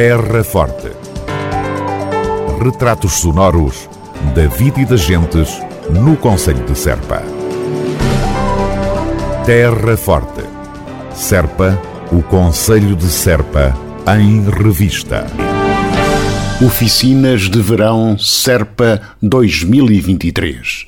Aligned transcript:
Terra 0.00 0.44
Forte. 0.44 0.92
Retratos 2.62 3.14
sonoros 3.14 3.90
da 4.32 4.46
vida 4.46 4.80
e 4.80 4.84
das 4.84 5.00
gentes 5.00 5.60
no 5.90 6.16
Conselho 6.16 6.64
de 6.64 6.78
Serpa. 6.78 7.20
Terra 9.44 9.96
Forte. 9.96 10.44
Serpa, 11.12 11.76
o 12.12 12.22
Conselho 12.22 12.94
de 12.94 13.08
Serpa, 13.08 13.76
em 14.16 14.48
revista. 14.48 15.26
Oficinas 16.64 17.50
de 17.50 17.60
Verão 17.60 18.16
Serpa 18.16 19.00
2023. 19.20 20.86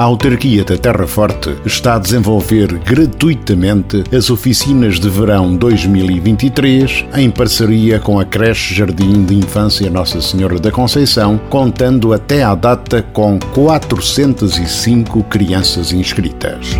A 0.00 0.04
autarquia 0.04 0.64
da 0.64 0.78
Terra 0.78 1.06
Forte 1.06 1.54
está 1.62 1.96
a 1.96 1.98
desenvolver 1.98 2.72
gratuitamente 2.78 4.02
as 4.16 4.30
oficinas 4.30 4.98
de 4.98 5.10
verão 5.10 5.54
2023 5.54 7.04
em 7.18 7.30
parceria 7.30 8.00
com 8.00 8.18
a 8.18 8.24
creche 8.24 8.74
Jardim 8.74 9.22
de 9.26 9.34
Infância 9.34 9.90
Nossa 9.90 10.22
Senhora 10.22 10.58
da 10.58 10.72
Conceição, 10.72 11.38
contando 11.50 12.14
até 12.14 12.42
à 12.42 12.54
data 12.54 13.02
com 13.12 13.38
405 13.52 15.22
crianças 15.24 15.92
inscritas. 15.92 16.78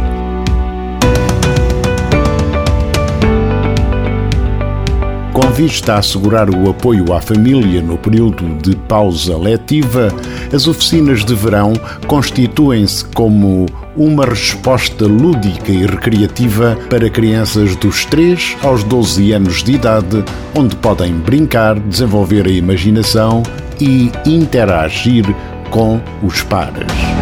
Vista 5.49 5.95
a 5.95 5.99
assegurar 5.99 6.51
o 6.51 6.69
apoio 6.69 7.13
à 7.13 7.21
família 7.21 7.81
no 7.81 7.97
período 7.97 8.45
de 8.63 8.77
pausa 8.77 9.37
letiva, 9.37 10.09
as 10.53 10.67
oficinas 10.67 11.25
de 11.25 11.35
verão 11.35 11.73
constituem-se 12.07 13.05
como 13.07 13.67
uma 13.97 14.25
resposta 14.25 15.07
lúdica 15.07 15.71
e 15.71 15.87
recreativa 15.87 16.77
para 16.89 17.11
crianças 17.11 17.77
dos 17.77 18.05
3 18.07 18.57
aos 18.63 18.83
12 18.85 19.33
anos 19.33 19.63
de 19.63 19.73
idade, 19.73 20.25
onde 20.55 20.75
podem 20.77 21.13
brincar, 21.13 21.79
desenvolver 21.79 22.47
a 22.47 22.51
imaginação 22.51 23.43
e 23.81 24.11
interagir 24.27 25.25
com 25.71 26.01
os 26.23 26.43
pares. 26.43 27.20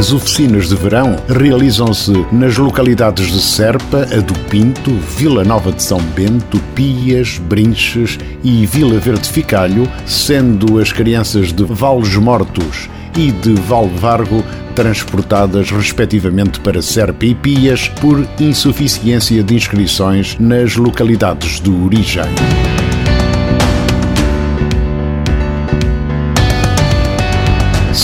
As 0.00 0.14
oficinas 0.14 0.70
de 0.70 0.74
verão 0.76 1.14
realizam-se 1.28 2.24
nas 2.32 2.56
localidades 2.56 3.30
de 3.30 3.38
Serpa, 3.38 4.08
a 4.10 4.20
do 4.22 4.32
Pinto, 4.48 4.90
Vila 4.92 5.44
Nova 5.44 5.70
de 5.70 5.82
São 5.82 6.00
Bento, 6.00 6.58
Pias, 6.74 7.36
Brinches 7.36 8.18
e 8.42 8.64
Vila 8.64 8.98
Verde 8.98 9.28
Ficalho, 9.28 9.86
sendo 10.06 10.80
as 10.80 10.90
crianças 10.90 11.52
de 11.52 11.64
Vales 11.64 12.16
Mortos 12.16 12.88
e 13.14 13.30
de 13.30 13.52
Valvargo 13.52 14.42
transportadas 14.74 15.70
respectivamente 15.70 16.60
para 16.60 16.80
Serpa 16.80 17.26
e 17.26 17.34
Pias 17.34 17.88
por 18.00 18.26
insuficiência 18.40 19.42
de 19.42 19.54
inscrições 19.54 20.34
nas 20.40 20.76
localidades 20.76 21.60
de 21.60 21.68
origem. 21.68 22.24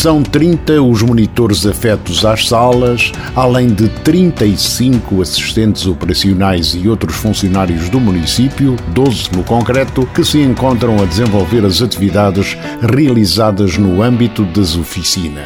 São 0.07 0.23
30 0.23 0.81
os 0.83 1.03
monitores 1.03 1.67
afetos 1.67 2.25
às 2.25 2.47
salas, 2.47 3.11
além 3.35 3.67
de 3.67 3.89
35 3.89 5.21
assistentes 5.21 5.85
operacionais 5.85 6.77
e 6.81 6.89
outros 6.89 7.17
funcionários 7.17 7.89
do 7.89 7.99
município, 7.99 8.77
12 8.95 9.33
no 9.33 9.43
concreto, 9.43 10.07
que 10.15 10.23
se 10.25 10.39
encontram 10.41 11.03
a 11.03 11.05
desenvolver 11.07 11.65
as 11.65 11.83
atividades 11.83 12.57
realizadas 12.83 13.77
no 13.77 14.01
âmbito 14.01 14.45
das 14.45 14.77
oficinas. 14.77 15.43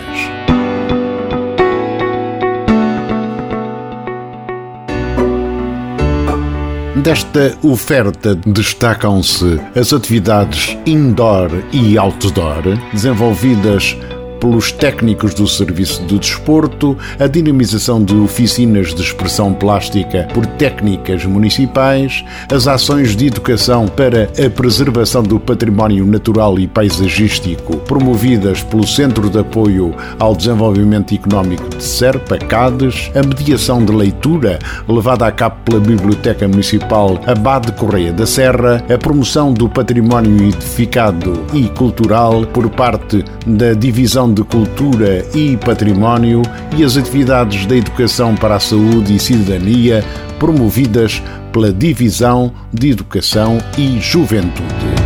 Desta 6.97 7.57
oferta 7.63 8.35
destacam-se 8.35 9.59
as 9.75 9.91
atividades 9.95 10.77
indoor 10.85 11.49
e 11.73 11.97
outdoor, 11.97 12.63
desenvolvidas 12.93 13.97
pelos 14.41 14.73
técnicos 14.73 15.35
do 15.35 15.47
Serviço 15.47 16.03
de 16.07 16.19
Desporto, 16.19 16.97
a 17.19 17.27
dinamização 17.27 18.03
de 18.03 18.17
oficinas 18.17 18.95
de 18.95 19.03
expressão 19.03 19.53
plástica 19.53 20.27
por 20.33 20.47
técnicas 20.47 21.25
municipais, 21.25 22.25
as 22.53 22.67
ações 22.67 23.15
de 23.15 23.27
educação 23.27 23.87
para 23.87 24.25
a 24.25 24.51
preservação 24.51 25.23
do 25.23 25.39
património 25.39 26.07
natural 26.07 26.59
e 26.59 26.67
paisagístico 26.67 27.77
promovidas 27.79 28.63
pelo 28.63 28.87
Centro 28.87 29.29
de 29.29 29.39
Apoio 29.39 29.95
ao 30.19 30.35
Desenvolvimento 30.35 31.15
Económico 31.15 31.69
de 31.69 31.85
Serpa, 31.85 32.39
CADES, 32.39 33.11
a 33.15 33.27
mediação 33.27 33.85
de 33.85 33.93
leitura 33.93 34.59
levada 34.89 35.27
a 35.27 35.33
cabo 35.33 35.57
pela 35.65 35.81
Biblioteca 35.81 36.49
Municipal 36.49 37.21
Abade 37.27 37.73
Correia 37.73 38.13
da 38.13 38.27
Serra, 38.27 38.83
a 38.93 38.97
promoção 38.97 39.53
do 39.53 39.69
património 39.69 40.49
edificado 40.49 41.45
e 41.53 41.69
cultural 41.69 42.47
por 42.47 42.71
parte 42.71 43.25
da 43.47 43.75
Divisão 43.75 44.30
de 44.33 44.43
Cultura 44.45 45.25
e 45.35 45.57
Património 45.57 46.43
e 46.77 46.85
as 46.85 46.97
atividades 46.97 47.67
da 47.67 47.77
Educação 47.77 48.35
para 48.35 48.57
a 48.57 48.61
Saúde 48.61 49.15
e 49.15 49.19
Cidadania 49.19 50.05
promovidas 50.39 51.23
pela 51.53 51.73
Divisão 51.73 52.53
de 52.73 52.91
Educação 52.91 53.59
e 53.77 54.01
Juventude. 54.01 55.00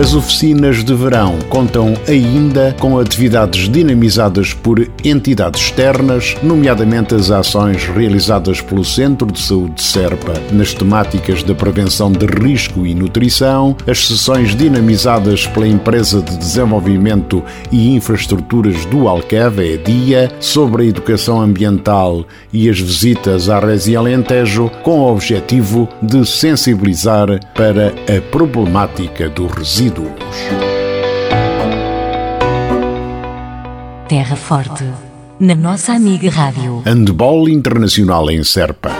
As 0.00 0.14
oficinas 0.14 0.82
de 0.82 0.94
verão 0.94 1.38
contam 1.50 1.92
ainda 2.08 2.74
com 2.80 2.98
atividades 2.98 3.68
dinamizadas 3.68 4.54
por 4.54 4.90
entidades 5.04 5.60
externas, 5.60 6.38
nomeadamente 6.42 7.14
as 7.14 7.30
ações 7.30 7.84
realizadas 7.84 8.62
pelo 8.62 8.82
Centro 8.82 9.30
de 9.30 9.38
Saúde 9.38 9.74
de 9.74 9.82
Serpa. 9.82 10.32
Nas 10.52 10.72
temáticas 10.72 11.42
da 11.42 11.54
prevenção 11.54 12.10
de 12.10 12.24
risco 12.24 12.86
e 12.86 12.94
nutrição, 12.94 13.76
as 13.86 14.06
sessões 14.06 14.56
dinamizadas 14.56 15.46
pela 15.46 15.68
Empresa 15.68 16.22
de 16.22 16.34
Desenvolvimento 16.34 17.44
e 17.70 17.94
Infraestruturas 17.94 18.86
do 18.86 19.06
Alqueva, 19.06 19.62
EDIA, 19.62 20.32
sobre 20.40 20.84
a 20.84 20.86
educação 20.86 21.42
ambiental 21.42 22.24
e 22.50 22.70
as 22.70 22.80
visitas 22.80 23.50
à 23.50 23.60
Resi 23.60 23.94
Alentejo, 23.94 24.70
com 24.82 25.00
o 25.00 25.12
objetivo 25.12 25.86
de 26.00 26.24
sensibilizar 26.24 27.28
para 27.54 27.88
a 28.08 28.20
problemática 28.30 29.28
do 29.28 29.46
resíduo 29.46 29.89
Terra 34.08 34.36
Forte, 34.36 34.84
na 35.38 35.54
nossa 35.54 35.92
amiga 35.92 36.30
Rádio. 36.30 36.82
Handball 36.84 37.48
Internacional 37.48 38.30
em 38.30 38.42
Serpa. 38.44 38.99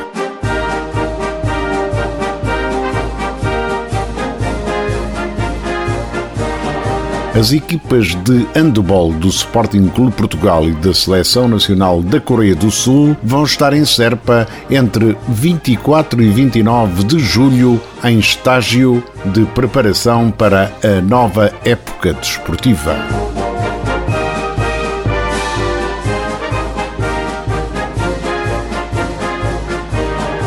As 7.41 7.53
equipas 7.53 8.09
de 8.17 8.47
handball 8.55 9.15
do 9.15 9.29
Sporting 9.29 9.89
Clube 9.89 10.13
Portugal 10.13 10.69
e 10.69 10.73
da 10.73 10.93
Seleção 10.93 11.49
Nacional 11.49 12.03
da 12.03 12.21
Coreia 12.21 12.55
do 12.55 12.71
Sul 12.71 13.17
vão 13.23 13.45
estar 13.45 13.73
em 13.73 13.83
Serpa 13.87 14.47
entre 14.71 15.17
24 15.27 16.21
e 16.21 16.29
29 16.29 17.03
de 17.05 17.19
julho 17.19 17.81
em 18.05 18.19
estágio 18.19 19.03
de 19.25 19.47
preparação 19.47 20.31
para 20.31 20.71
a 20.85 21.01
nova 21.01 21.51
época 21.65 22.13
desportiva. 22.13 22.95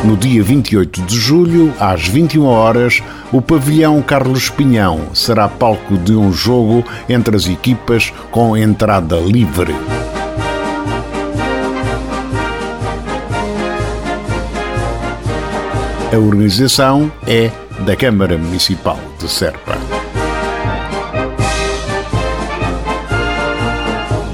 No 0.04 0.18
dia 0.18 0.44
28 0.44 1.02
de 1.04 1.16
julho, 1.16 1.74
às 1.80 2.06
21 2.06 2.44
horas, 2.44 3.02
o 3.32 3.42
pavilhão 3.42 4.02
Carlos 4.02 4.50
Pinhão 4.50 5.16
será 5.16 5.48
palco 5.48 5.98
de 5.98 6.14
um 6.14 6.32
jogo 6.34 6.84
entre 7.08 7.38
as 7.38 7.48
equipas 7.48 8.12
com 8.30 8.58
entrada 8.58 9.16
livre. 9.16 9.74
A 16.12 16.18
organização 16.18 17.10
é 17.26 17.50
da 17.86 17.96
Câmara 17.96 18.38
Municipal 18.38 19.00
de 19.18 19.30
Serpa. 19.30 19.78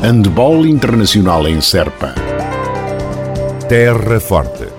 Handball 0.02 0.66
Internacional 0.66 1.48
em 1.48 1.62
Serpa. 1.62 2.16
Terra 3.70 4.20
Forte. 4.20 4.79